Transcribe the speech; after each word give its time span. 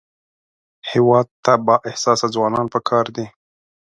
هېواد 0.91 1.27
ته 1.43 1.53
بااحساسه 1.65 2.27
ځوانان 2.35 2.65
پکار 2.73 3.05
دي 3.15 3.25